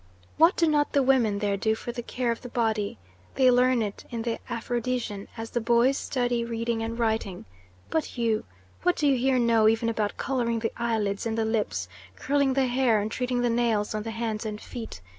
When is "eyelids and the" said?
10.75-11.45